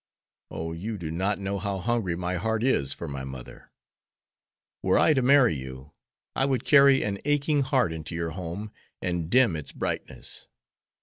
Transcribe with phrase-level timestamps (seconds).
[0.49, 3.71] Oh, you do not know how hungry my heart is for my mother!
[4.81, 5.91] Were I to marry you
[6.35, 10.47] I would carry an aching heart into your home and dim its brightness.